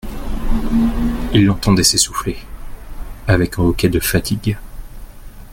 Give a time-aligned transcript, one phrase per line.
[1.31, 2.35] Il l'entendait s'essouffler,
[3.27, 4.57] avec un hoquet de fatigue.